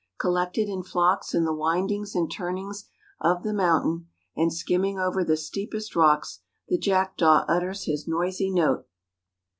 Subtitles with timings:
[0.17, 2.85] Collected in flocks in the windings and turnings
[3.19, 8.87] of the mountain, and skimming over the steepest rocks, the jackdaw utters his noisy note.